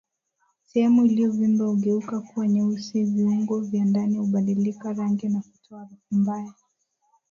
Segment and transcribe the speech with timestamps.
[0.65, 6.53] Sehemu iliyovimba hugeuka kuwa nyeusi viungo vya ndani hubadilika rangi na kutoa harufu mbaya